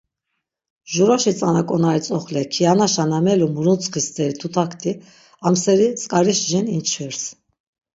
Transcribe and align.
Juroşi 0.91 1.33
tzana 1.37 1.63
k̆onari 1.67 2.01
tzoxle 2.05 2.41
kianaşa 2.53 3.03
na 3.09 3.19
melu 3.25 3.47
muruntsxi 3.55 4.01
steri 4.07 4.33
tutakti 4.41 4.91
amseri 5.47 5.87
tzk̆ariş 5.99 6.39
jin 6.49 6.65
inçvirs. 6.77 7.23